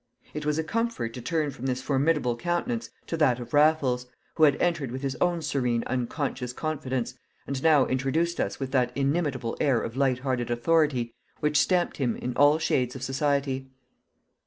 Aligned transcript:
It 0.33 0.47
was 0.47 0.57
a 0.57 0.63
comfort 0.63 1.13
to 1.13 1.21
turn 1.21 1.51
from 1.51 1.67
this 1.67 1.83
formidable 1.83 2.35
countenance 2.35 2.89
to 3.05 3.15
that 3.17 3.39
of 3.39 3.53
Raffles, 3.53 4.07
who 4.33 4.45
had 4.45 4.59
entered 4.59 4.89
with 4.91 5.03
his 5.03 5.15
own 5.21 5.43
serene 5.43 5.83
unconscious 5.85 6.53
confidence, 6.53 7.13
and 7.45 7.61
now 7.61 7.85
introduced 7.85 8.39
us 8.39 8.59
with 8.59 8.71
that 8.71 8.91
inimitable 8.97 9.55
air 9.61 9.79
of 9.79 9.95
light 9.95 10.17
hearted 10.17 10.49
authority 10.49 11.13
which 11.39 11.59
stamped 11.59 11.97
him 11.97 12.15
in 12.15 12.35
all 12.35 12.57
shades 12.57 12.95
of 12.95 13.03
society. 13.03 13.69